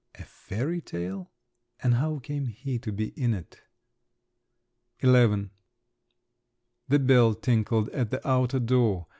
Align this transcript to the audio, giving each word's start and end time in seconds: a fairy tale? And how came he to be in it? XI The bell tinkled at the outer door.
a 0.15 0.23
fairy 0.23 0.81
tale? 0.81 1.29
And 1.83 1.93
how 1.93 2.17
came 2.17 2.47
he 2.47 2.79
to 2.79 2.91
be 2.91 3.09
in 3.15 3.35
it? 3.35 3.61
XI 4.99 5.51
The 6.87 6.97
bell 6.99 7.35
tinkled 7.35 7.89
at 7.89 8.09
the 8.09 8.27
outer 8.27 8.57
door. 8.59 9.05